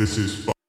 This 0.00 0.16
is. 0.16 0.59